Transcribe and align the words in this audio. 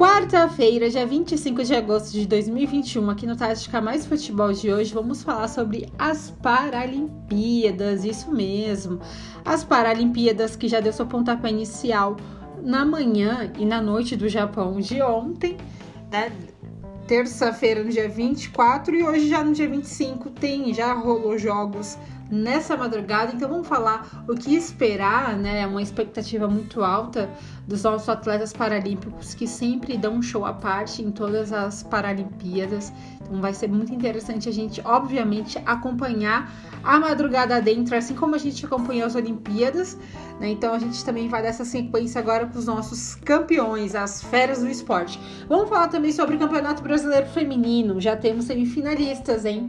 Quarta-feira, 0.00 0.88
dia 0.88 1.06
25 1.06 1.62
de 1.62 1.74
agosto 1.74 2.12
de 2.12 2.26
2021, 2.26 3.10
aqui 3.10 3.26
no 3.26 3.36
Tática 3.36 3.82
Mais 3.82 4.06
Futebol 4.06 4.50
de 4.50 4.72
hoje, 4.72 4.94
vamos 4.94 5.22
falar 5.22 5.46
sobre 5.46 5.92
as 5.98 6.30
Paralimpíadas, 6.42 8.02
isso 8.02 8.32
mesmo. 8.32 8.98
As 9.44 9.62
Paralimpíadas 9.62 10.56
que 10.56 10.68
já 10.68 10.80
deu 10.80 10.90
seu 10.90 11.04
pontapé 11.04 11.50
inicial 11.50 12.16
na 12.62 12.82
manhã 12.82 13.52
e 13.58 13.66
na 13.66 13.82
noite 13.82 14.16
do 14.16 14.26
Japão 14.26 14.80
de 14.80 15.02
ontem, 15.02 15.58
né? 16.10 16.32
Terça-feira, 17.10 17.82
no 17.82 17.90
dia 17.90 18.08
24, 18.08 18.94
e 18.94 19.02
hoje 19.02 19.28
já 19.28 19.42
no 19.42 19.52
dia 19.52 19.68
25 19.68 20.30
tem, 20.30 20.72
já 20.72 20.92
rolou 20.92 21.36
jogos 21.36 21.98
nessa 22.30 22.76
madrugada. 22.76 23.32
Então 23.34 23.48
vamos 23.48 23.66
falar 23.66 24.24
o 24.28 24.34
que 24.36 24.54
esperar, 24.54 25.36
né? 25.36 25.66
Uma 25.66 25.82
expectativa 25.82 26.46
muito 26.46 26.84
alta 26.84 27.28
dos 27.66 27.82
nossos 27.82 28.08
atletas 28.08 28.52
paralímpicos 28.52 29.34
que 29.34 29.48
sempre 29.48 29.98
dão 29.98 30.18
um 30.18 30.22
show 30.22 30.46
à 30.46 30.52
parte 30.52 31.02
em 31.02 31.10
todas 31.10 31.52
as 31.52 31.82
Paralimpíadas. 31.82 32.92
Então 33.20 33.40
vai 33.40 33.54
ser 33.54 33.68
muito 33.68 33.92
interessante 33.92 34.48
a 34.48 34.52
gente, 34.52 34.80
obviamente, 34.84 35.60
acompanhar 35.66 36.48
a 36.84 37.00
madrugada 37.00 37.60
dentro, 37.60 37.96
assim 37.96 38.14
como 38.14 38.36
a 38.36 38.38
gente 38.38 38.64
acompanhou 38.64 39.08
as 39.08 39.16
Olimpíadas. 39.16 39.98
Né? 40.40 40.48
Então 40.48 40.72
a 40.72 40.78
gente 40.78 41.04
também 41.04 41.28
vai 41.28 41.42
dessa 41.42 41.64
sequência 41.64 42.18
agora 42.18 42.46
com 42.46 42.58
os 42.58 42.66
nossos 42.66 43.14
campeões, 43.14 43.94
as 43.94 44.22
feras 44.22 44.60
do 44.60 44.68
esporte. 44.68 45.20
Vamos 45.48 45.68
falar 45.68 45.88
também 45.88 46.10
sobre 46.10 46.36
o 46.36 46.38
Campeonato 46.38 46.82
Brasileiro 46.82 47.26
Feminino. 47.26 48.00
Já 48.00 48.16
temos 48.16 48.46
semifinalistas, 48.46 49.44
hein? 49.44 49.68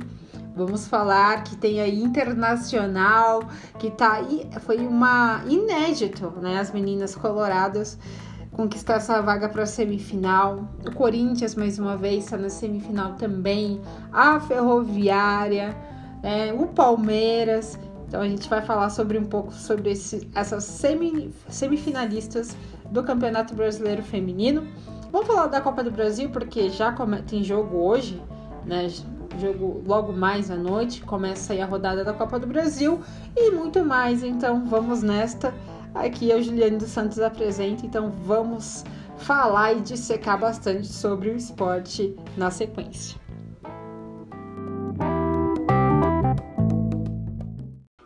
Vamos 0.55 0.88
falar 0.88 1.44
que 1.44 1.55
tem 1.55 1.80
aí 1.80 2.02
internacional, 2.02 3.44
que 3.80 3.89
tá 3.91 4.13
aí, 4.13 4.49
foi 4.61 4.77
uma 4.77 5.44
inédito, 5.47 6.30
né? 6.41 6.59
As 6.59 6.72
meninas 6.72 7.16
coloradas 7.16 7.97
conquistar 8.52 8.95
essa 8.95 9.22
vaga 9.22 9.50
para 9.50 9.63
a 9.63 9.66
semifinal. 9.66 10.67
O 10.85 10.94
Corinthians 10.94 11.56
mais 11.56 11.80
uma 11.80 11.95
vez 11.95 12.25
está 12.25 12.38
na 12.38 12.50
semifinal 12.50 13.13
também. 13.13 13.81
A 14.11 14.39
Ferroviária, 14.39 15.75
né? 16.22 16.53
o 16.53 16.67
Palmeiras. 16.67 17.80
Então 18.12 18.20
a 18.20 18.28
gente 18.28 18.50
vai 18.50 18.62
falar 18.62 18.90
sobre 18.90 19.17
um 19.17 19.23
pouco 19.23 19.54
sobre 19.54 19.92
esse, 19.92 20.30
essas 20.36 20.66
semi, 20.66 21.34
semifinalistas 21.48 22.58
do 22.92 23.02
Campeonato 23.03 23.56
Brasileiro 23.56 24.03
Feminino. 24.03 24.68
Vamos 25.14 25.28
falar 25.28 25.48
da 25.48 25.62
Copa 25.62 25.81
do 25.81 25.90
Brasil 25.90 26.30
porque 26.30 26.70
já 26.70 26.94
tem 27.26 27.42
jogo 27.42 27.78
hoje, 27.78 28.22
né? 28.66 28.90
jogo 29.40 29.81
logo 29.88 30.12
mais 30.12 30.52
à 30.52 30.58
noite, 30.58 31.02
começa 31.03 31.53
aí 31.53 31.62
a 31.62 31.66
rodada 31.66 32.03
da 32.03 32.12
Copa 32.12 32.38
do 32.38 32.45
Brasil 32.45 33.00
e 33.34 33.50
muito 33.52 33.81
mais. 33.86 34.25
Então 34.25 34.66
vamos 34.66 35.02
nesta. 35.02 35.53
Aqui 35.96 36.34
é 36.34 36.36
o 36.36 36.44
Juliane 36.44 36.75
dos 36.75 36.90
Santos 36.90 37.18
apresenta, 37.18 37.86
então 37.86 38.12
vamos 38.12 38.84
falar 39.20 39.72
e 39.72 39.80
dissecar 39.80 40.38
bastante 40.38 40.88
sobre 40.88 41.30
o 41.30 41.38
esporte 41.38 42.14
na 42.36 42.52
sequência. 42.52 43.18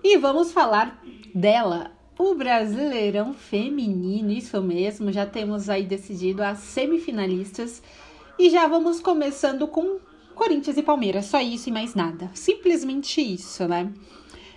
E 0.07 0.17
vamos 0.17 0.51
falar 0.51 1.01
dela, 1.33 1.89
o 2.15 2.35
Brasileirão 2.35 3.33
Feminino, 3.33 4.31
isso 4.31 4.61
mesmo, 4.61 5.11
já 5.11 5.25
temos 5.25 5.67
aí 5.67 5.83
decidido 5.83 6.43
as 6.43 6.59
semifinalistas 6.59 7.81
e 8.37 8.51
já 8.51 8.67
vamos 8.67 8.99
começando 8.99 9.67
com 9.67 9.97
Corinthians 10.35 10.77
e 10.77 10.83
Palmeiras, 10.83 11.25
só 11.25 11.41
isso 11.41 11.69
e 11.69 11.71
mais 11.71 11.95
nada. 11.95 12.29
Simplesmente 12.35 13.19
isso, 13.19 13.67
né? 13.67 13.91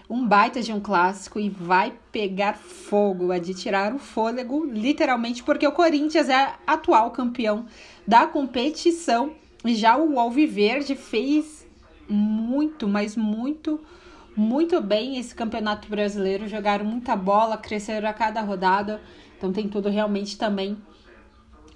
Um 0.07 0.29
baita 0.29 0.61
de 0.61 0.71
um 0.71 0.81
clássico 0.81 1.41
e 1.41 1.49
vai 1.49 1.95
pegar 2.12 2.53
fogo, 2.53 3.33
é 3.33 3.41
de 3.41 3.55
tirar 3.55 3.95
o 3.95 3.99
fôlego, 3.99 4.67
literalmente, 4.67 5.43
porque 5.43 5.67
o 5.67 5.73
Corinthians 5.73 6.29
é 6.29 6.57
atual 6.67 7.11
campeão 7.11 7.65
da 8.07 8.27
competição 8.27 9.33
e 9.65 9.75
já 9.75 9.97
o 9.97 10.21
Alviverde 10.21 10.95
fez 10.95 11.67
muito, 12.06 12.87
mas 12.87 13.17
muito, 13.17 13.81
muito 14.38 14.81
bem 14.81 15.19
esse 15.19 15.34
campeonato 15.34 15.88
brasileiro. 15.88 16.47
Jogaram 16.47 16.84
muita 16.84 17.16
bola, 17.16 17.56
cresceram 17.56 18.09
a 18.09 18.12
cada 18.12 18.41
rodada, 18.41 19.00
então 19.37 19.53
tem 19.53 19.69
tudo 19.69 19.88
realmente 19.88 20.38
também 20.38 20.78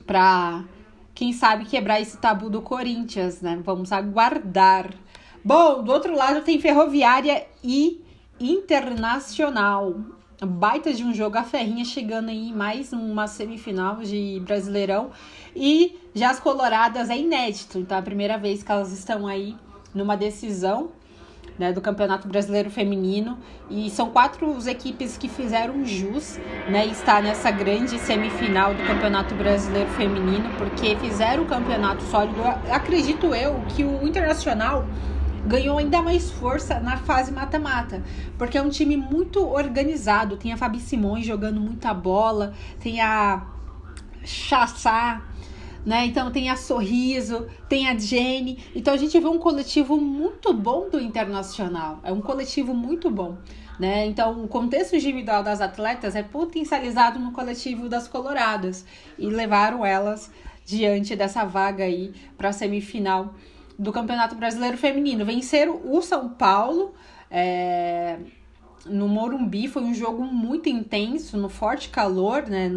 para 0.06 0.64
quem 1.14 1.32
sabe 1.32 1.64
quebrar 1.64 2.00
esse 2.00 2.16
tabu 2.16 2.48
do 2.48 2.62
Corinthians, 2.62 3.40
né? 3.40 3.60
Vamos 3.64 3.92
aguardar. 3.92 4.90
Bom, 5.44 5.82
do 5.82 5.90
outro 5.90 6.14
lado 6.16 6.42
tem 6.42 6.60
Ferroviária 6.60 7.44
e 7.62 8.00
Internacional. 8.40 9.96
Baita 10.40 10.92
de 10.92 11.04
um 11.04 11.14
jogo, 11.14 11.38
a 11.38 11.44
Ferrinha 11.44 11.84
chegando 11.84 12.28
aí 12.28 12.52
mais 12.52 12.92
uma 12.92 13.26
semifinal 13.26 13.96
de 13.96 14.40
Brasileirão. 14.44 15.10
E 15.54 15.98
já 16.14 16.30
as 16.30 16.40
Coloradas 16.40 17.10
é 17.10 17.18
inédito, 17.18 17.78
então 17.78 17.96
é 17.96 18.00
a 18.00 18.02
primeira 18.02 18.38
vez 18.38 18.62
que 18.62 18.70
elas 18.72 18.92
estão 18.92 19.26
aí 19.26 19.56
numa 19.94 20.16
decisão 20.16 20.90
né, 21.58 21.72
do 21.72 21.80
Campeonato 21.80 22.28
Brasileiro 22.28 22.70
Feminino. 22.70 23.38
E 23.70 23.90
são 23.90 24.10
quatro 24.10 24.56
as 24.56 24.66
equipes 24.66 25.16
que 25.16 25.28
fizeram 25.28 25.84
jus 25.84 26.38
né, 26.68 26.86
estar 26.86 27.22
nessa 27.22 27.50
grande 27.50 27.98
semifinal 27.98 28.74
do 28.74 28.82
Campeonato 28.84 29.34
Brasileiro 29.34 29.90
Feminino, 29.90 30.50
porque 30.58 30.96
fizeram 30.96 31.44
um 31.44 31.46
campeonato 31.46 32.02
sólido. 32.04 32.40
Acredito 32.70 33.34
eu 33.34 33.60
que 33.68 33.84
o 33.84 34.06
Internacional 34.06 34.86
ganhou 35.46 35.78
ainda 35.78 36.00
mais 36.00 36.30
força 36.30 36.78
na 36.78 36.96
fase 36.96 37.32
mata-mata, 37.32 38.02
porque 38.38 38.56
é 38.56 38.62
um 38.62 38.68
time 38.68 38.96
muito 38.96 39.44
organizado. 39.44 40.36
Tem 40.36 40.52
a 40.52 40.56
Fabi 40.56 40.78
Simões 40.80 41.26
jogando 41.26 41.60
muita 41.60 41.92
bola, 41.92 42.52
tem 42.80 43.00
a 43.00 43.42
Chassá, 44.24 45.22
né? 45.84 46.06
Então 46.06 46.30
tem 46.30 46.48
a 46.48 46.56
Sorriso, 46.56 47.46
tem 47.68 47.88
a 47.88 47.98
Jenny. 47.98 48.58
Então 48.74 48.94
a 48.94 48.96
gente 48.96 49.18
vê 49.18 49.26
um 49.26 49.38
coletivo 49.38 49.96
muito 49.96 50.52
bom 50.52 50.88
do 50.88 51.00
Internacional. 51.00 52.00
É 52.02 52.12
um 52.12 52.20
coletivo 52.20 52.74
muito 52.74 53.10
bom. 53.10 53.36
Né? 53.78 54.06
Então, 54.06 54.44
o 54.44 54.48
contexto 54.48 54.94
individual 54.94 55.42
das 55.42 55.60
atletas 55.60 56.14
é 56.14 56.22
potencializado 56.22 57.18
no 57.18 57.32
coletivo 57.32 57.88
das 57.88 58.06
Coloradas 58.06 58.84
e 59.18 59.26
levaram 59.26 59.84
elas 59.84 60.30
diante 60.64 61.16
dessa 61.16 61.44
vaga 61.44 61.82
aí 61.82 62.12
para 62.36 62.50
a 62.50 62.52
semifinal 62.52 63.34
do 63.76 63.90
Campeonato 63.90 64.36
Brasileiro 64.36 64.76
Feminino. 64.76 65.24
Venceram 65.24 65.80
o 65.84 66.00
São 66.00 66.28
Paulo 66.28 66.94
é, 67.30 68.18
no 68.86 69.08
Morumbi, 69.08 69.66
foi 69.66 69.82
um 69.82 69.94
jogo 69.94 70.22
muito 70.24 70.68
intenso, 70.68 71.36
no 71.36 71.48
forte 71.48 71.88
calor, 71.88 72.46
né? 72.46 72.70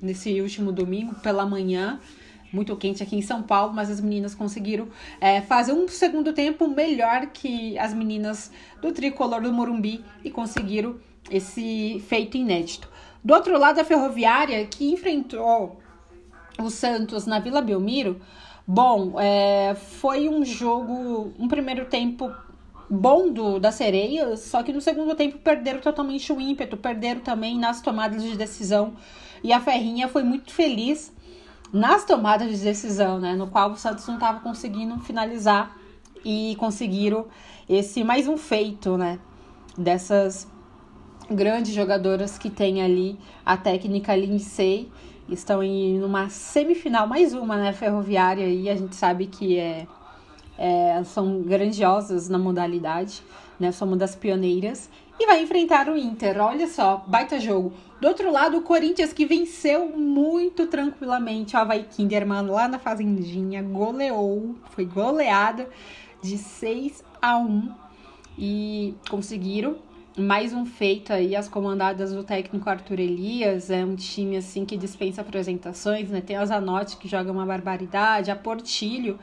nesse 0.00 0.40
último 0.40 0.70
domingo 0.70 1.14
pela 1.16 1.46
manhã 1.46 1.98
muito 2.52 2.76
quente 2.76 3.02
aqui 3.02 3.16
em 3.16 3.22
São 3.22 3.42
Paulo, 3.42 3.72
mas 3.72 3.90
as 3.90 4.00
meninas 4.00 4.34
conseguiram 4.34 4.88
é, 5.20 5.40
fazer 5.40 5.72
um 5.72 5.88
segundo 5.88 6.32
tempo 6.32 6.68
melhor 6.68 7.26
que 7.26 7.78
as 7.78 7.92
meninas 7.92 8.50
do 8.80 8.92
tricolor 8.92 9.42
do 9.42 9.52
Morumbi 9.52 10.04
e 10.24 10.30
conseguiram 10.30 10.96
esse 11.30 12.02
feito 12.08 12.36
inédito. 12.36 12.88
Do 13.24 13.34
outro 13.34 13.58
lado, 13.58 13.80
a 13.80 13.84
Ferroviária, 13.84 14.64
que 14.66 14.92
enfrentou 14.92 15.80
o 16.58 16.70
Santos 16.70 17.26
na 17.26 17.38
Vila 17.38 17.60
Belmiro, 17.60 18.20
bom, 18.66 19.20
é, 19.20 19.74
foi 19.74 20.28
um 20.28 20.44
jogo, 20.44 21.32
um 21.38 21.48
primeiro 21.48 21.86
tempo 21.86 22.32
bom 22.88 23.32
do, 23.32 23.58
da 23.58 23.72
sereia, 23.72 24.36
só 24.36 24.62
que 24.62 24.72
no 24.72 24.80
segundo 24.80 25.14
tempo 25.14 25.38
perderam 25.38 25.80
totalmente 25.80 26.32
o 26.32 26.40
ímpeto, 26.40 26.76
perderam 26.76 27.20
também 27.20 27.58
nas 27.58 27.80
tomadas 27.80 28.22
de 28.22 28.36
decisão. 28.36 28.94
E 29.42 29.52
a 29.52 29.60
Ferrinha 29.60 30.08
foi 30.08 30.22
muito 30.22 30.52
feliz 30.52 31.12
nas 31.72 32.04
tomadas 32.04 32.58
de 32.58 32.64
decisão, 32.64 33.18
né? 33.18 33.34
No 33.34 33.46
qual 33.48 33.72
o 33.72 33.76
Santos 33.76 34.06
não 34.06 34.14
estava 34.14 34.40
conseguindo 34.40 34.98
finalizar 35.00 35.76
e 36.24 36.56
conseguiram 36.58 37.26
esse 37.68 38.02
mais 38.04 38.28
um 38.28 38.36
feito, 38.36 38.96
né? 38.96 39.18
Dessas 39.76 40.50
grandes 41.30 41.74
jogadoras 41.74 42.38
que 42.38 42.48
tem 42.48 42.82
ali 42.82 43.18
a 43.44 43.56
técnica 43.56 44.14
Lindsay 44.14 44.90
estão 45.28 45.62
em 45.62 46.02
uma 46.02 46.28
semifinal, 46.28 47.06
mais 47.06 47.34
uma, 47.34 47.56
né? 47.56 47.72
Ferroviária 47.72 48.46
e 48.46 48.70
a 48.70 48.76
gente 48.76 48.94
sabe 48.94 49.26
que 49.26 49.58
é, 49.58 49.86
é 50.56 51.02
são 51.04 51.42
grandiosas 51.42 52.28
na 52.28 52.38
modalidade, 52.38 53.22
né? 53.58 53.72
São 53.72 53.88
uma 53.88 53.96
das 53.96 54.14
pioneiras 54.14 54.90
e 55.18 55.26
vai 55.26 55.42
enfrentar 55.42 55.88
o 55.88 55.96
Inter. 55.96 56.38
Olha 56.40 56.66
só, 56.66 57.04
baita 57.06 57.40
jogo. 57.40 57.72
Do 58.00 58.08
outro 58.08 58.30
lado, 58.30 58.58
o 58.58 58.62
Corinthians 58.62 59.12
que 59.12 59.24
venceu 59.24 59.88
muito 59.96 60.66
tranquilamente 60.66 61.56
o 61.56 61.58
Havaí 61.58 61.84
Kinderman 61.84 62.42
lá 62.42 62.68
na 62.68 62.78
Fazendinha, 62.78 63.62
goleou, 63.62 64.54
foi 64.70 64.84
goleada 64.84 65.68
de 66.22 66.36
6 66.36 67.02
a 67.20 67.38
1 67.38 67.72
e 68.38 68.94
conseguiram 69.08 69.76
mais 70.18 70.54
um 70.54 70.64
feito 70.64 71.12
aí, 71.12 71.36
as 71.36 71.46
comandadas 71.46 72.10
do 72.10 72.24
técnico 72.24 72.70
Arthur 72.70 73.00
Elias, 73.00 73.70
é 73.70 73.84
um 73.84 73.94
time 73.94 74.38
assim 74.38 74.64
que 74.64 74.74
dispensa 74.74 75.20
apresentações, 75.20 76.08
né? 76.08 76.22
Tem 76.22 76.36
a 76.36 76.46
Zanotti 76.46 76.96
que 76.96 77.06
joga 77.06 77.30
uma 77.30 77.44
barbaridade, 77.44 78.30
a 78.30 78.36
Portilho, 78.36 79.18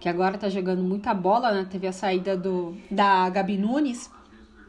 que 0.00 0.08
agora 0.08 0.38
tá 0.38 0.48
jogando 0.48 0.82
muita 0.82 1.12
bola, 1.14 1.52
né? 1.52 1.66
Teve 1.70 1.86
a 1.86 1.92
saída 1.92 2.36
do 2.36 2.76
da 2.90 3.28
Gabi 3.30 3.56
Nunes 3.56 4.10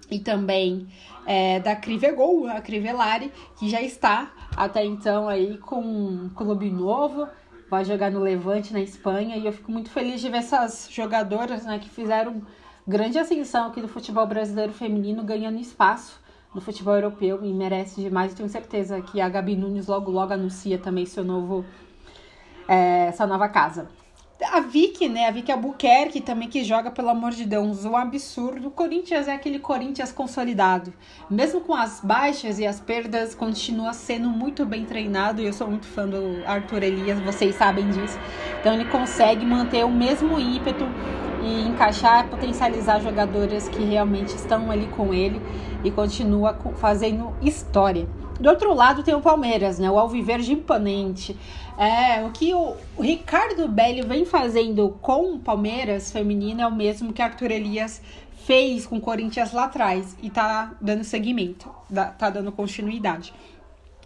e 0.09 0.19
também 0.19 0.87
é, 1.25 1.59
da 1.59 1.75
Crivegol, 1.75 2.47
a 2.47 2.61
Crivellari, 2.61 3.31
que 3.57 3.69
já 3.69 3.81
está 3.81 4.31
até 4.55 4.83
então 4.85 5.27
aí 5.27 5.57
com 5.57 5.79
um 5.79 6.29
clube 6.29 6.69
novo 6.69 7.27
vai 7.69 7.83
jogar 7.83 8.09
no 8.09 8.19
Levante, 8.19 8.73
na 8.73 8.79
Espanha, 8.79 9.35
e 9.35 9.45
eu 9.45 9.51
fico 9.51 9.71
muito 9.71 9.89
feliz 9.89 10.21
de 10.21 10.29
ver 10.29 10.37
essas 10.37 10.87
jogadoras 10.89 11.65
né, 11.65 11.79
que 11.79 11.89
fizeram 11.89 12.41
grande 12.87 13.19
ascensão 13.19 13.67
aqui 13.67 13.81
do 13.81 13.87
futebol 13.87 14.25
brasileiro 14.25 14.71
feminino 14.71 15.23
ganhando 15.23 15.59
espaço 15.59 16.21
no 16.55 16.61
futebol 16.61 16.95
europeu 16.95 17.43
e 17.43 17.53
merece 17.53 18.01
demais. 18.01 18.33
tenho 18.33 18.47
certeza 18.47 19.01
que 19.01 19.19
a 19.19 19.27
Gabi 19.27 19.55
Nunes 19.55 19.87
logo 19.87 20.09
logo 20.09 20.33
anuncia 20.33 20.77
também 20.77 21.05
seu 21.05 21.23
novo 21.23 21.65
é, 22.67 23.07
essa 23.07 23.27
nova 23.27 23.49
casa. 23.49 23.89
A 24.43 24.59
Vicky, 24.59 25.09
né? 25.09 25.27
A 25.27 25.31
Vicky 25.31 25.51
Albuquerque 25.51 26.21
também 26.21 26.47
que 26.47 26.63
joga, 26.63 26.91
pelo 26.91 27.09
amor 27.09 27.31
de 27.31 27.43
Deus, 27.43 27.85
um 27.85 27.97
absurdo. 27.97 28.67
O 28.67 28.71
Corinthians 28.71 29.27
é 29.27 29.33
aquele 29.33 29.57
Corinthians 29.57 30.11
consolidado. 30.11 30.93
Mesmo 31.27 31.61
com 31.61 31.73
as 31.73 32.01
baixas 32.01 32.59
e 32.59 32.65
as 32.65 32.79
perdas, 32.79 33.33
continua 33.33 33.93
sendo 33.93 34.29
muito 34.29 34.63
bem 34.63 34.85
treinado. 34.85 35.41
E 35.41 35.47
eu 35.47 35.53
sou 35.53 35.67
muito 35.67 35.87
fã 35.87 36.07
do 36.07 36.43
Arthur 36.45 36.83
Elias, 36.83 37.19
vocês 37.21 37.55
sabem 37.55 37.89
disso. 37.89 38.19
Então 38.59 38.75
ele 38.75 38.85
consegue 38.85 39.43
manter 39.43 39.83
o 39.83 39.89
mesmo 39.89 40.39
ímpeto 40.39 40.85
e 41.43 41.67
encaixar, 41.67 42.27
potencializar 42.29 43.01
jogadoras 43.01 43.67
que 43.67 43.83
realmente 43.83 44.35
estão 44.35 44.69
ali 44.69 44.87
com 44.87 45.15
ele 45.15 45.41
e 45.83 45.89
continua 45.89 46.55
fazendo 46.75 47.35
história. 47.41 48.07
Do 48.39 48.49
outro 48.49 48.73
lado 48.73 49.03
tem 49.03 49.15
o 49.15 49.21
Palmeiras, 49.21 49.79
né? 49.79 49.89
O 49.89 49.97
Alviverde 49.97 50.53
imponente. 50.53 51.35
É, 51.77 52.23
o 52.23 52.31
que 52.31 52.53
o, 52.53 52.75
Ricardo 52.99 53.67
Belli 53.67 54.01
vem 54.01 54.25
fazendo 54.25 54.97
com 55.01 55.35
o 55.35 55.39
Palmeiras 55.39 56.11
feminino 56.11 56.61
é 56.61 56.67
o 56.67 56.75
mesmo 56.75 57.13
que 57.13 57.21
Arthur 57.21 57.51
Elias 57.51 58.01
fez 58.45 58.87
com 58.87 58.97
o 58.97 59.01
Corinthians 59.01 59.51
lá 59.51 59.65
atrás 59.65 60.15
e 60.21 60.29
tá 60.29 60.75
dando 60.79 61.03
seguimento, 61.03 61.69
tá 62.17 62.29
dando 62.29 62.51
continuidade. 62.51 63.33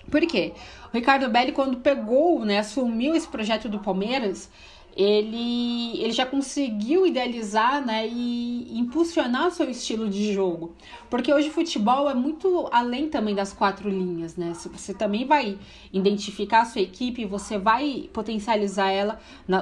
Por 0.09 0.21
quê? 0.21 0.53
O 0.91 0.97
Ricardo 0.97 1.29
Belli, 1.29 1.51
quando 1.51 1.77
pegou, 1.77 2.43
né, 2.43 2.59
assumiu 2.59 3.15
esse 3.15 3.27
projeto 3.27 3.69
do 3.69 3.79
Palmeiras, 3.79 4.49
ele, 4.95 6.01
ele 6.01 6.11
já 6.11 6.25
conseguiu 6.25 7.05
idealizar 7.05 7.85
né, 7.85 8.07
e 8.07 8.77
impulsionar 8.77 9.47
o 9.47 9.51
seu 9.51 9.69
estilo 9.69 10.09
de 10.09 10.33
jogo. 10.33 10.73
Porque 11.09 11.33
hoje 11.33 11.49
o 11.49 11.51
futebol 11.51 12.09
é 12.09 12.13
muito 12.13 12.67
além 12.71 13.09
também 13.09 13.33
das 13.33 13.53
quatro 13.53 13.89
linhas, 13.89 14.35
né? 14.35 14.53
Você 14.53 14.93
também 14.93 15.25
vai 15.25 15.57
identificar 15.93 16.61
a 16.61 16.65
sua 16.65 16.81
equipe, 16.81 17.25
você 17.25 17.57
vai 17.57 18.09
potencializar 18.11 18.89
ela 18.89 19.19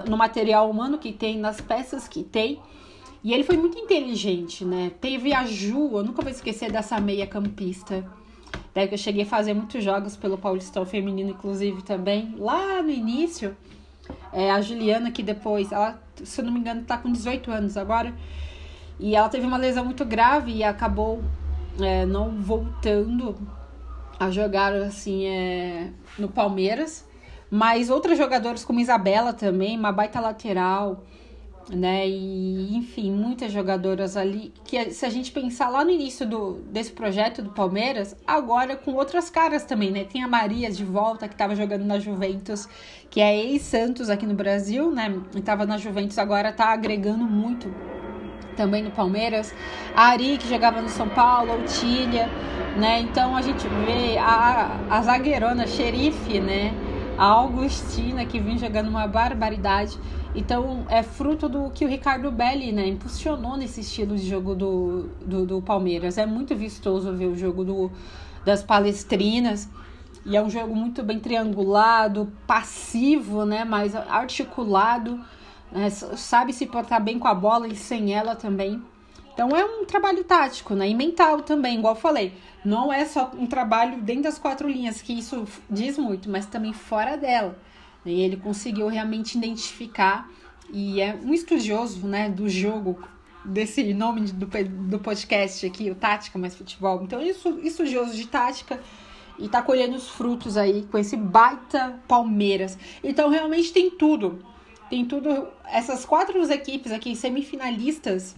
no 0.07 0.17
material 0.17 0.69
humano 0.69 0.97
que 0.97 1.11
tem, 1.11 1.37
nas 1.37 1.61
peças 1.61 2.07
que 2.07 2.23
tem. 2.23 2.59
E 3.23 3.33
ele 3.33 3.43
foi 3.43 3.57
muito 3.57 3.77
inteligente, 3.77 4.63
né? 4.63 4.91
Teve 5.01 5.33
a 5.33 5.45
Ju, 5.45 5.97
eu 5.97 6.03
nunca 6.03 6.21
vou 6.21 6.31
esquecer 6.31 6.71
dessa 6.71 6.99
meia 6.99 7.27
campista. 7.27 8.09
Daí 8.73 8.87
que 8.87 8.93
eu 8.93 8.97
cheguei 8.97 9.23
a 9.23 9.25
fazer 9.25 9.53
muitos 9.53 9.83
jogos 9.83 10.15
pelo 10.15 10.37
Paulistão 10.37 10.85
Feminino, 10.85 11.31
inclusive 11.31 11.83
também, 11.83 12.33
lá 12.37 12.81
no 12.81 12.89
início. 12.89 13.55
É, 14.31 14.51
a 14.51 14.61
Juliana, 14.61 15.11
que 15.11 15.23
depois, 15.23 15.71
ela, 15.71 16.00
se 16.23 16.41
eu 16.41 16.45
não 16.45 16.51
me 16.51 16.59
engano, 16.59 16.83
tá 16.83 16.97
com 16.97 17.11
18 17.11 17.51
anos 17.51 17.77
agora. 17.77 18.13
E 19.00 19.15
ela 19.15 19.29
teve 19.29 19.45
uma 19.45 19.57
lesão 19.57 19.85
muito 19.85 20.06
grave 20.06 20.51
e 20.51 20.63
acabou 20.63 21.23
é, 21.79 22.06
não 22.06 22.41
voltando 22.41 23.35
a 24.19 24.29
jogar 24.29 24.73
assim 24.73 25.25
é, 25.25 25.91
no 26.17 26.27
Palmeiras. 26.27 27.07
Mas 27.50 27.89
outras 27.89 28.17
jogadoras 28.17 28.63
como 28.63 28.79
Isabela 28.79 29.33
também, 29.33 29.77
uma 29.77 29.91
baita 29.91 30.19
lateral 30.19 31.03
né? 31.69 32.07
E 32.07 32.75
enfim, 32.75 33.12
muitas 33.12 33.51
jogadoras 33.51 34.18
ali 34.18 34.51
que 34.63 34.92
se 34.92 35.06
a 35.06 35.10
gente 35.10 35.31
pensar 35.31 35.69
lá 35.69 35.83
no 35.83 35.92
início 35.92 36.27
do, 36.27 36.54
desse 36.71 36.92
projeto 36.92 37.42
do 37.42 37.51
Palmeiras, 37.51 38.16
agora 38.25 38.75
com 38.75 38.94
outras 38.94 39.30
caras 39.30 39.63
também, 39.63 39.92
né? 39.92 40.04
Tem 40.04 40.24
a 40.24 40.27
Maria 40.27 40.71
de 40.71 40.83
volta 40.83 41.27
que 41.27 41.36
estava 41.36 41.56
jogando 41.56 41.86
na 41.86 42.00
Juventus, 42.00 42.68
que 43.10 43.21
é 43.21 43.38
ex-Santos 43.38 44.10
aqui 44.10 44.25
no 44.25 44.33
Brasil, 44.33 44.92
né? 44.92 45.13
Estava 45.36 45.66
na 45.66 45.77
Juventus, 45.77 46.18
agora 46.18 46.50
está 46.50 46.74
agregando 46.74 47.25
muito 47.25 47.74
também 48.56 48.83
no 48.83 48.92
Palmeiras. 48.92 49.54
A 49.95 50.10
Ari 50.10 50.38
que 50.38 50.50
jogava 50.50 50.81
no 50.81 50.89
São 50.89 51.07
Paulo, 51.07 51.51
a 51.51 51.56
Otília, 51.56 52.30
né? 52.77 53.00
Então 53.00 53.36
a 53.36 53.42
gente 53.42 53.66
vê 53.86 54.18
a, 54.18 54.80
a 54.89 55.01
zagueirona 55.01 55.66
xerife, 55.66 56.39
né? 56.39 56.74
A 57.19 57.25
Augustina 57.25 58.25
que 58.25 58.39
vem 58.39 58.57
jogando 58.57 58.88
uma 58.88 59.06
barbaridade. 59.06 60.00
Então, 60.33 60.86
é 60.88 61.04
fruto 61.04 61.50
do 61.50 61.69
que 61.69 61.83
o 61.83 61.88
Ricardo 61.89 62.31
Belli, 62.31 62.71
né, 62.71 62.88
impulsionou 62.88 63.57
nesse 63.57 63.81
estilo 63.81 64.16
de 64.16 64.25
jogo 64.25 64.56
do, 64.56 65.10
do, 65.25 65.45
do 65.45 65.62
Palmeiras. 65.62 66.18
É 66.18 66.25
muito 66.25 66.56
vistoso 66.56 67.12
ver 67.13 67.25
o 67.25 67.36
jogo 67.36 67.66
do, 67.66 67.92
das 68.45 68.63
palestrinas. 68.63 69.68
E 70.25 70.38
é 70.38 70.42
um 70.42 70.50
jogo 70.50 70.74
muito 70.74 71.04
bem 71.04 71.19
triangulado, 71.19 72.31
passivo, 72.48 73.44
né, 73.44 73.66
mas 73.66 73.94
articulado. 73.94 75.19
Né, 75.74 75.89
sabe 75.89 76.54
se 76.54 76.66
portar 76.68 77.04
bem 77.04 77.19
com 77.19 77.27
a 77.27 77.33
bola 77.33 77.68
e 77.68 77.75
sem 77.75 78.13
ela 78.13 78.33
também. 78.33 78.81
Então 79.33 79.55
é 79.55 79.63
um 79.63 79.85
trabalho 79.85 80.23
tático, 80.23 80.75
né? 80.75 80.89
E 80.89 80.93
mental 80.93 81.41
também, 81.41 81.77
igual 81.77 81.95
eu 81.95 81.99
falei. 81.99 82.33
Não 82.63 82.91
é 82.91 83.05
só 83.05 83.31
um 83.37 83.45
trabalho 83.45 84.01
dentro 84.01 84.23
das 84.23 84.37
quatro 84.37 84.67
linhas, 84.67 85.01
que 85.01 85.17
isso 85.17 85.45
diz 85.69 85.97
muito, 85.97 86.29
mas 86.29 86.45
também 86.45 86.73
fora 86.73 87.15
dela. 87.15 87.57
E 88.05 88.21
ele 88.21 88.37
conseguiu 88.37 88.87
realmente 88.87 89.37
identificar 89.37 90.29
e 90.71 91.01
é 91.01 91.17
um 91.23 91.33
estudioso 91.33 92.05
né, 92.05 92.29
do 92.29 92.47
jogo, 92.47 92.99
desse 93.43 93.93
nome 93.93 94.21
do, 94.31 94.45
do 94.45 94.99
podcast 94.99 95.65
aqui, 95.65 95.89
o 95.89 95.95
Tática 95.95 96.37
Mais 96.37 96.55
Futebol. 96.55 97.01
Então, 97.03 97.21
isso, 97.21 97.59
estudioso 97.63 98.15
de 98.15 98.27
tática 98.27 98.79
e 99.37 99.47
tá 99.47 99.61
colhendo 99.61 99.95
os 99.95 100.09
frutos 100.09 100.57
aí 100.57 100.85
com 100.91 100.97
esse 100.97 101.15
baita 101.15 101.99
Palmeiras. 102.07 102.77
Então, 103.03 103.29
realmente 103.29 103.71
tem 103.71 103.89
tudo. 103.89 104.43
Tem 104.89 105.05
tudo. 105.05 105.47
Essas 105.65 106.05
quatro 106.05 106.39
equipes 106.51 106.91
aqui, 106.91 107.15
semifinalistas 107.15 108.35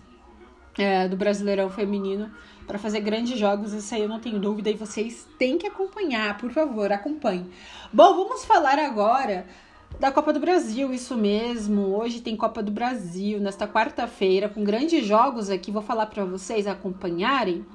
é, 0.77 1.07
do 1.07 1.15
Brasileirão 1.15 1.69
Feminino, 1.69 2.31
para 2.67 2.79
fazer 2.79 3.01
grandes 3.01 3.37
jogos, 3.37 3.73
isso 3.73 3.93
aí 3.93 4.01
eu 4.01 4.09
não 4.09 4.19
tenho 4.19 4.39
dúvida 4.39 4.69
e 4.69 4.75
vocês 4.75 5.27
têm 5.37 5.57
que 5.57 5.67
acompanhar, 5.67 6.37
por 6.37 6.51
favor, 6.51 6.91
acompanhe. 6.91 7.49
Bom, 7.91 8.15
vamos 8.15 8.45
falar 8.45 8.79
agora 8.79 9.45
da 9.99 10.11
Copa 10.11 10.31
do 10.31 10.39
Brasil, 10.39 10.93
isso 10.93 11.17
mesmo. 11.17 11.95
Hoje 11.95 12.21
tem 12.21 12.35
Copa 12.35 12.63
do 12.63 12.71
Brasil, 12.71 13.39
nesta 13.39 13.67
quarta-feira, 13.67 14.47
com 14.47 14.63
grandes 14.63 15.05
jogos 15.05 15.49
aqui. 15.49 15.71
Vou 15.71 15.81
falar 15.81 16.05
para 16.05 16.23
vocês 16.23 16.65
acompanharem. 16.65 17.65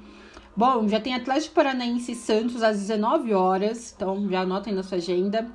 Bom, 0.56 0.88
já 0.88 0.98
tem 0.98 1.14
Atlético 1.14 1.54
Paranaense 1.54 2.12
e 2.12 2.14
Santos 2.14 2.62
às 2.62 2.78
19 2.78 3.34
horas, 3.34 3.92
então 3.94 4.28
já 4.30 4.40
anotem 4.40 4.72
na 4.72 4.82
sua 4.82 4.96
agenda. 4.96 5.46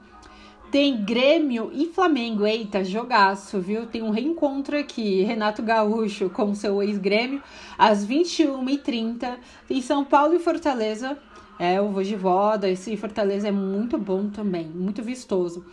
Tem 0.71 1.03
Grêmio 1.03 1.69
e 1.73 1.87
Flamengo. 1.87 2.47
Eita, 2.47 2.81
jogaço, 2.81 3.59
viu? 3.59 3.85
Tem 3.85 4.01
um 4.01 4.09
reencontro 4.09 4.77
aqui. 4.79 5.21
Renato 5.21 5.61
Gaúcho 5.61 6.29
com 6.29 6.55
seu 6.55 6.81
ex-grêmio 6.81 7.43
às 7.77 8.07
21h30. 8.07 9.37
Tem 9.67 9.81
São 9.81 10.05
Paulo 10.05 10.33
e 10.33 10.39
Fortaleza. 10.39 11.17
É, 11.59 11.81
o 11.81 11.89
Vogivoda. 11.89 12.69
Esse 12.69 12.95
Fortaleza 12.95 13.49
é 13.49 13.51
muito 13.51 13.97
bom 13.97 14.29
também, 14.29 14.65
muito 14.65 15.03
vistoso. 15.03 15.65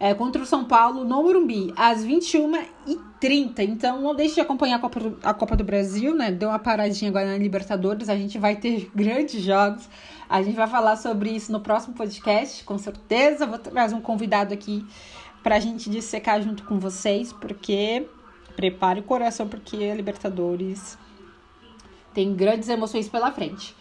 É, 0.00 0.14
contra 0.14 0.40
o 0.40 0.46
São 0.46 0.64
Paulo 0.64 1.04
no 1.04 1.22
Morumbi, 1.22 1.72
às 1.76 2.04
21h30. 2.04 3.58
Então 3.60 4.00
não 4.00 4.14
deixe 4.14 4.34
de 4.34 4.40
acompanhar 4.40 4.76
a 4.76 4.78
Copa, 4.78 5.00
do, 5.00 5.18
a 5.24 5.34
Copa 5.34 5.56
do 5.56 5.64
Brasil, 5.64 6.14
né? 6.14 6.30
Deu 6.30 6.50
uma 6.50 6.58
paradinha 6.58 7.10
agora 7.10 7.26
na 7.26 7.36
Libertadores. 7.36 8.08
A 8.08 8.16
gente 8.16 8.38
vai 8.38 8.54
ter 8.54 8.90
grandes 8.94 9.42
jogos. 9.42 9.88
A 10.28 10.40
gente 10.40 10.54
vai 10.54 10.68
falar 10.68 10.96
sobre 10.96 11.30
isso 11.30 11.50
no 11.50 11.60
próximo 11.60 11.94
podcast, 11.94 12.62
com 12.62 12.78
certeza. 12.78 13.46
Vou 13.46 13.58
trazer 13.58 13.94
um 13.94 14.00
convidado 14.00 14.54
aqui 14.54 14.86
para 15.42 15.56
a 15.56 15.60
gente 15.60 15.90
dissecar 15.90 16.40
junto 16.42 16.62
com 16.64 16.78
vocês, 16.78 17.32
porque 17.32 18.06
prepare 18.54 19.00
o 19.00 19.02
coração, 19.02 19.48
porque 19.48 19.76
a 19.76 19.94
Libertadores 19.94 20.98
tem 22.12 22.34
grandes 22.34 22.68
emoções 22.68 23.08
pela 23.08 23.30
frente. 23.30 23.74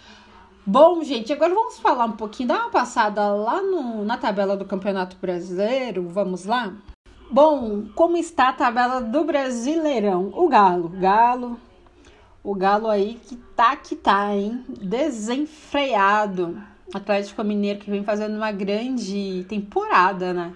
Bom, 0.70 1.02
gente, 1.02 1.32
agora 1.32 1.56
vamos 1.56 1.80
falar 1.80 2.04
um 2.04 2.12
pouquinho, 2.12 2.50
dar 2.50 2.60
uma 2.60 2.70
passada 2.70 3.26
lá 3.30 3.62
no, 3.62 4.04
na 4.04 4.18
tabela 4.18 4.58
do 4.58 4.66
Campeonato 4.66 5.16
Brasileiro. 5.16 6.10
Vamos 6.10 6.44
lá? 6.44 6.74
Bom, 7.32 7.86
como 7.96 8.18
está 8.18 8.50
a 8.50 8.54
tabela 8.54 9.00
do 9.00 9.24
Brasileirão? 9.24 10.30
O 10.36 10.50
Galo. 10.50 10.90
Galo 10.90 11.58
o 12.44 12.56
Galo 12.56 12.90
aí 12.90 13.20
que 13.28 13.36
tá 13.56 13.76
que 13.76 13.96
tá, 13.96 14.34
hein? 14.34 14.64
Desenfreado. 14.70 16.62
Atlético 16.94 17.44
Mineiro 17.44 17.80
que 17.80 17.92
vem 17.92 18.06
fazendo 18.06 18.38
uma 18.38 18.54
grande 18.54 19.46
temporada, 19.50 20.34
né? 20.34 20.54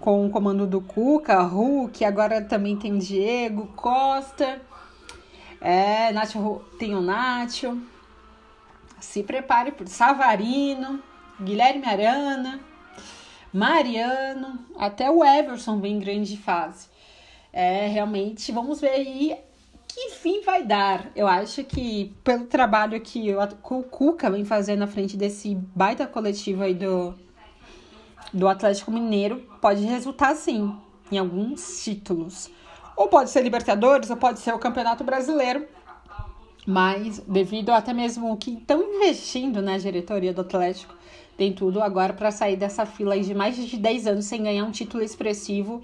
Com 0.00 0.26
o 0.26 0.30
comando 0.30 0.66
do 0.66 0.80
Cuca, 0.80 1.42
Hulk, 1.42 2.04
agora 2.04 2.42
também 2.42 2.76
tem 2.76 2.96
Diego 2.96 3.66
Costa. 3.76 4.60
É, 5.60 6.10
Nacho, 6.12 6.62
tem 6.78 6.94
o 6.94 7.02
Nacho. 7.02 7.78
Se 9.04 9.22
prepare 9.22 9.70
por 9.70 9.86
Savarino, 9.86 11.02
Guilherme 11.40 11.84
Arana, 11.84 12.60
Mariano, 13.52 14.58
até 14.76 15.10
o 15.10 15.24
Everson 15.24 15.78
vem 15.78 15.96
em 15.96 16.00
grande 16.00 16.36
fase. 16.36 16.88
É, 17.52 17.86
realmente, 17.86 18.50
vamos 18.50 18.80
ver 18.80 18.88
aí 18.88 19.38
que 19.86 20.10
fim 20.10 20.40
vai 20.40 20.64
dar? 20.64 21.12
Eu 21.14 21.28
acho 21.28 21.62
que 21.62 22.12
pelo 22.24 22.46
trabalho 22.46 23.00
que 23.00 23.32
o 23.32 23.82
Cuca 23.84 24.28
vem 24.28 24.44
fazendo 24.44 24.80
na 24.80 24.88
frente 24.88 25.16
desse 25.16 25.54
baita 25.54 26.04
coletivo 26.04 26.64
aí 26.64 26.74
do, 26.74 27.14
do 28.32 28.48
Atlético 28.48 28.90
Mineiro 28.90 29.48
pode 29.60 29.84
resultar 29.84 30.34
sim 30.34 30.76
em 31.12 31.18
alguns 31.18 31.84
títulos. 31.84 32.50
Ou 32.96 33.06
pode 33.06 33.30
ser 33.30 33.42
Libertadores, 33.42 34.10
ou 34.10 34.16
pode 34.16 34.40
ser 34.40 34.52
o 34.52 34.58
Campeonato 34.58 35.04
Brasileiro. 35.04 35.68
Mas, 36.66 37.18
devido 37.20 37.70
até 37.70 37.92
mesmo 37.92 38.36
que 38.36 38.52
estão 38.54 38.82
investindo 38.82 39.60
na 39.60 39.76
diretoria 39.76 40.32
do 40.32 40.40
Atlético, 40.40 40.94
tem 41.36 41.52
tudo 41.52 41.82
agora 41.82 42.12
para 42.12 42.30
sair 42.30 42.56
dessa 42.56 42.86
fila 42.86 43.18
de 43.18 43.34
mais 43.34 43.56
de 43.56 43.76
10 43.76 44.06
anos 44.06 44.24
sem 44.24 44.42
ganhar 44.42 44.64
um 44.64 44.70
título 44.70 45.02
expressivo. 45.02 45.82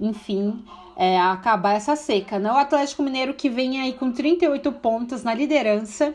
Enfim, 0.00 0.64
é, 0.96 1.20
acabar 1.20 1.74
essa 1.74 1.96
seca. 1.96 2.38
Né? 2.38 2.50
O 2.50 2.56
Atlético 2.56 3.02
Mineiro 3.02 3.34
que 3.34 3.50
vem 3.50 3.80
aí 3.80 3.92
com 3.92 4.10
38 4.10 4.72
pontos 4.72 5.22
na 5.22 5.34
liderança, 5.34 6.14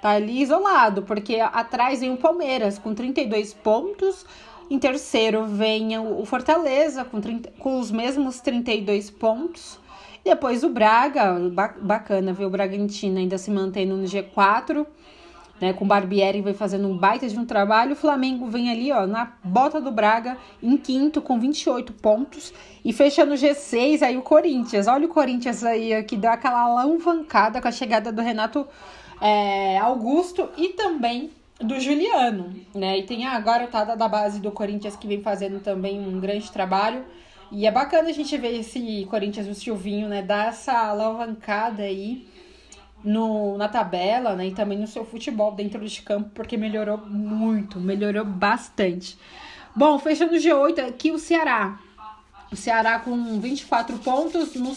tá 0.00 0.10
ali 0.10 0.40
isolado, 0.40 1.02
porque 1.02 1.36
atrás 1.40 2.00
vem 2.00 2.12
o 2.12 2.16
Palmeiras 2.16 2.78
com 2.78 2.94
32 2.94 3.52
pontos. 3.54 4.24
Em 4.70 4.78
terceiro 4.78 5.44
vem 5.46 5.98
o 5.98 6.24
Fortaleza 6.24 7.04
com, 7.04 7.20
30, 7.20 7.52
com 7.58 7.78
os 7.80 7.90
mesmos 7.90 8.40
32 8.40 9.10
pontos. 9.10 9.78
Depois 10.24 10.62
o 10.62 10.68
Braga, 10.68 11.36
bacana 11.80 12.32
ver 12.32 12.44
o 12.44 12.50
Bragantino 12.50 13.18
ainda 13.18 13.36
se 13.36 13.50
mantendo 13.50 13.96
no 13.96 14.04
G4 14.04 14.86
né, 15.60 15.74
com 15.74 15.84
o 15.84 15.88
Barbieri 15.88 16.40
vem 16.40 16.54
fazendo 16.54 16.88
um 16.88 16.96
baita 16.96 17.28
de 17.28 17.38
um 17.38 17.44
trabalho. 17.44 17.92
O 17.92 17.96
Flamengo 17.96 18.46
vem 18.46 18.70
ali, 18.70 18.90
ó, 18.90 19.06
na 19.06 19.32
bota 19.44 19.80
do 19.80 19.92
Braga, 19.92 20.38
em 20.62 20.76
quinto, 20.76 21.20
com 21.20 21.38
28 21.38 21.92
pontos. 21.92 22.52
E 22.84 22.92
fechando 22.92 23.34
o 23.34 23.36
G6, 23.36 24.02
aí 24.02 24.16
o 24.16 24.22
Corinthians. 24.22 24.86
Olha 24.86 25.04
o 25.04 25.10
Corinthians 25.10 25.62
aí, 25.62 26.02
que 26.04 26.16
deu 26.16 26.30
aquela 26.30 26.62
alavancada 26.62 27.60
com 27.60 27.68
a 27.68 27.72
chegada 27.72 28.10
do 28.10 28.22
Renato 28.22 28.66
é, 29.20 29.78
Augusto 29.78 30.48
e 30.56 30.70
também 30.70 31.30
do 31.60 31.78
Juliano, 31.78 32.54
né? 32.74 32.98
E 32.98 33.02
tem 33.04 33.26
a 33.26 33.38
garotada 33.38 33.96
da 33.96 34.08
base 34.08 34.40
do 34.40 34.50
Corinthians 34.50 34.96
que 34.96 35.06
vem 35.06 35.22
fazendo 35.22 35.60
também 35.60 36.00
um 36.00 36.18
grande 36.18 36.50
trabalho. 36.50 37.04
E 37.52 37.66
é 37.66 37.70
bacana 37.70 38.08
a 38.08 38.12
gente 38.12 38.36
ver 38.38 38.60
esse 38.60 39.06
Corinthians, 39.10 39.46
o 39.48 39.54
Silvinho, 39.54 40.08
né, 40.08 40.22
dar 40.22 40.48
essa 40.48 40.72
alavancada 40.72 41.82
aí 41.82 42.28
no, 43.02 43.58
na 43.58 43.68
tabela, 43.68 44.34
né? 44.36 44.48
E 44.48 44.54
também 44.54 44.78
no 44.78 44.86
seu 44.86 45.04
futebol 45.04 45.52
dentro 45.52 45.84
de 45.84 46.02
campo, 46.02 46.30
porque 46.34 46.56
melhorou 46.56 46.98
muito, 46.98 47.80
melhorou 47.80 48.24
bastante. 48.24 49.18
Bom, 49.74 49.98
fechando 49.98 50.34
o 50.34 50.38
G8 50.38 50.88
aqui 50.88 51.10
o 51.10 51.18
Ceará. 51.18 51.78
O 52.50 52.56
Ceará 52.56 52.98
com 52.98 53.40
24 53.40 53.98
pontos. 53.98 54.54
No, 54.54 54.76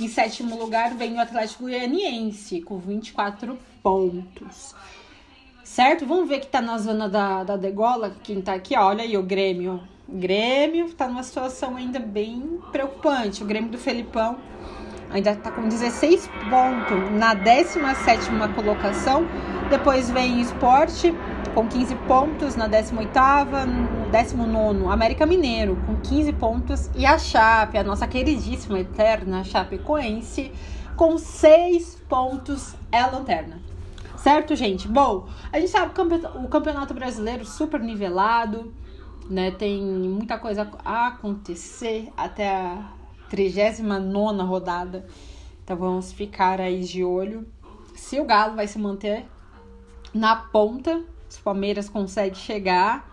em 0.00 0.08
sétimo 0.08 0.58
lugar 0.58 0.94
vem 0.94 1.14
o 1.14 1.20
Atlético 1.20 1.64
Goianiense 1.64 2.60
com 2.62 2.78
24 2.78 3.58
pontos. 3.82 4.74
Certo? 5.64 6.04
Vamos 6.04 6.28
ver 6.28 6.40
que 6.40 6.48
tá 6.48 6.60
na 6.60 6.76
zona 6.76 7.08
da, 7.08 7.44
da 7.44 7.56
degola. 7.56 8.12
Quem 8.22 8.42
tá 8.42 8.54
aqui, 8.54 8.76
olha 8.76 9.04
aí 9.04 9.16
o 9.16 9.22
Grêmio. 9.22 9.80
O 10.08 10.16
Grêmio 10.18 10.92
tá 10.92 11.06
numa 11.06 11.22
situação 11.22 11.76
ainda 11.76 12.00
bem 12.00 12.60
preocupante. 12.72 13.42
O 13.42 13.46
Grêmio 13.46 13.70
do 13.70 13.78
Felipão 13.78 14.36
ainda 15.10 15.30
está 15.30 15.52
com 15.52 15.68
16 15.68 16.28
pontos 16.50 17.10
na 17.12 17.34
17 17.34 18.28
colocação. 18.54 19.26
Depois 19.70 20.10
vem 20.10 20.40
Esporte 20.40 21.14
com 21.54 21.68
15 21.68 21.94
pontos 22.06 22.56
na 22.56 22.68
18ª, 22.68 24.10
19 24.10 24.86
América 24.90 25.24
Mineiro 25.26 25.76
com 25.86 25.96
15 25.96 26.32
pontos 26.32 26.90
e 26.96 27.06
a 27.06 27.18
Chape, 27.18 27.78
a 27.78 27.84
nossa 27.84 28.06
queridíssima 28.06 28.80
eterna 28.80 29.44
Chapecoense, 29.44 30.50
com 30.96 31.16
6 31.16 32.02
pontos 32.08 32.74
é 32.90 33.04
lanterna. 33.06 33.71
Certo, 34.22 34.54
gente? 34.54 34.86
Bom, 34.86 35.28
a 35.52 35.58
gente 35.58 35.72
sabe 35.72 35.92
o 36.36 36.48
Campeonato 36.48 36.94
Brasileiro 36.94 37.44
super 37.44 37.80
nivelado, 37.80 38.72
né? 39.28 39.50
Tem 39.50 39.82
muita 39.82 40.38
coisa 40.38 40.70
a 40.84 41.08
acontecer 41.08 42.08
até 42.16 42.48
a 42.48 42.92
39 43.28 44.42
rodada. 44.44 45.04
Então 45.64 45.76
vamos 45.76 46.12
ficar 46.12 46.60
aí 46.60 46.82
de 46.84 47.02
olho 47.02 47.44
se 47.96 48.20
o 48.20 48.24
Galo 48.24 48.54
vai 48.54 48.68
se 48.68 48.78
manter 48.78 49.26
na 50.14 50.36
ponta, 50.36 51.02
se 51.28 51.40
o 51.40 51.42
Palmeiras 51.42 51.88
consegue 51.88 52.36
chegar, 52.36 53.10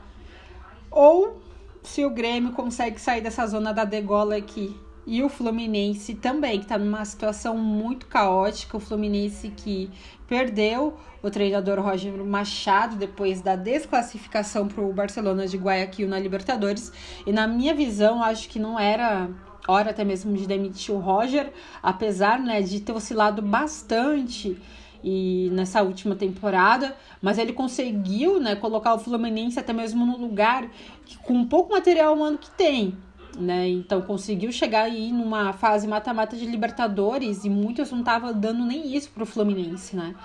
ou 0.92 1.42
se 1.82 2.06
o 2.06 2.12
Grêmio 2.12 2.52
consegue 2.52 3.02
sair 3.02 3.22
dessa 3.22 3.48
zona 3.48 3.74
da 3.74 3.84
degola 3.84 4.36
aqui. 4.36 4.80
E 5.12 5.24
o 5.24 5.28
Fluminense 5.28 6.14
também, 6.14 6.60
que 6.60 6.66
está 6.66 6.78
numa 6.78 7.04
situação 7.04 7.58
muito 7.58 8.06
caótica. 8.06 8.78
O 8.78 8.80
Fluminense 8.80 9.50
que 9.50 9.90
perdeu 10.28 11.00
o 11.24 11.32
treinador 11.32 11.80
Roger 11.82 12.14
Machado 12.24 12.96
depois 12.96 13.42
da 13.42 13.56
desclassificação 13.56 14.68
para 14.68 14.84
o 14.84 14.94
Barcelona 14.94 15.48
de 15.48 15.58
Guayaquil 15.58 16.08
na 16.08 16.20
Libertadores. 16.20 16.94
E 17.26 17.32
na 17.32 17.48
minha 17.48 17.74
visão, 17.74 18.22
acho 18.22 18.48
que 18.50 18.60
não 18.60 18.80
era 18.80 19.32
hora 19.68 19.90
até 19.90 20.04
mesmo 20.04 20.38
de 20.38 20.46
demitir 20.46 20.94
o 20.94 21.00
Roger, 21.00 21.52
apesar 21.82 22.40
né, 22.40 22.62
de 22.62 22.80
ter 22.80 22.92
oscilado 22.92 23.42
bastante 23.42 24.62
e 25.04 25.50
nessa 25.54 25.82
última 25.82 26.16
temporada, 26.16 26.96
mas 27.20 27.40
ele 27.40 27.54
conseguiu 27.54 28.40
né, 28.40 28.56
colocar 28.56 28.94
o 28.94 29.00
Fluminense 29.00 29.60
até 29.60 29.74
mesmo 29.74 30.06
no 30.06 30.20
lugar 30.20 30.70
que, 31.04 31.18
com 31.18 31.44
pouco 31.46 31.74
material 31.74 32.14
humano 32.14 32.38
que 32.38 32.52
tem. 32.52 32.96
Né? 33.38 33.70
Então 33.70 34.02
conseguiu 34.02 34.52
chegar 34.52 34.84
aí 34.84 35.12
numa 35.12 35.54
fase 35.54 35.88
mata-mata 35.88 36.36
de 36.36 36.46
Libertadores 36.46 37.46
e 37.46 37.50
muitos 37.50 37.92
não 37.92 38.00
estavam 38.00 38.34
dando 38.34 38.66
nem 38.66 38.96
isso 38.96 39.12
para 39.12 39.24
o 39.24 39.26
Fluminense, 39.26 39.96
né? 39.96 40.16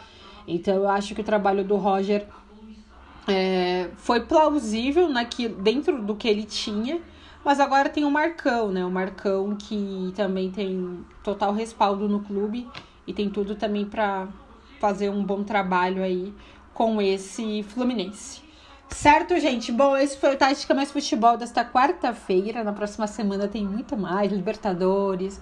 Então 0.48 0.74
eu 0.74 0.88
acho 0.88 1.14
que 1.14 1.20
o 1.20 1.24
trabalho 1.24 1.62
do 1.62 1.76
Roger 1.76 2.26
é, 3.28 3.90
foi 3.96 4.20
plausível 4.20 5.08
né, 5.08 5.24
que, 5.24 5.48
dentro 5.48 6.02
do 6.02 6.16
que 6.16 6.26
ele 6.26 6.44
tinha 6.44 7.00
mas 7.44 7.60
agora 7.60 7.90
tem 7.90 8.04
o 8.04 8.10
Marcão, 8.10 8.72
né? 8.72 8.84
O 8.86 8.90
Marcão 8.90 9.54
que 9.54 10.12
também 10.16 10.50
tem 10.50 11.04
total 11.22 11.52
respaldo 11.52 12.08
no 12.08 12.20
clube 12.20 12.66
e 13.06 13.12
tem 13.12 13.28
tudo 13.28 13.54
também 13.54 13.84
para 13.84 14.26
fazer 14.80 15.10
um 15.10 15.22
bom 15.22 15.44
trabalho 15.44 16.02
aí 16.02 16.32
com 16.72 17.02
esse 17.02 17.62
Fluminense. 17.64 18.43
Certo, 18.88 19.38
gente? 19.38 19.72
Bom, 19.72 19.96
esse 19.96 20.16
foi 20.16 20.34
o 20.34 20.38
Tática 20.38 20.74
Mais 20.74 20.90
Futebol 20.90 21.36
desta 21.36 21.64
quarta-feira. 21.64 22.62
Na 22.62 22.72
próxima 22.72 23.06
semana 23.06 23.48
tem 23.48 23.66
muito 23.66 23.96
mais, 23.96 24.30
Libertadores, 24.30 25.40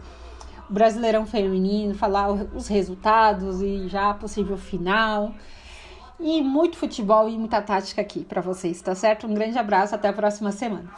o 0.68 0.72
Brasileirão 0.72 1.26
Feminino, 1.26 1.94
falar 1.94 2.30
os 2.32 2.66
resultados 2.66 3.60
e 3.60 3.88
já 3.88 4.14
possível 4.14 4.56
final. 4.56 5.34
E 6.18 6.40
muito 6.40 6.76
futebol 6.76 7.28
e 7.28 7.36
muita 7.36 7.60
tática 7.60 8.00
aqui 8.00 8.24
para 8.24 8.40
vocês, 8.40 8.80
tá 8.80 8.94
certo? 8.94 9.26
Um 9.26 9.34
grande 9.34 9.58
abraço, 9.58 9.94
até 9.94 10.08
a 10.08 10.12
próxima 10.12 10.52
semana. 10.52 10.90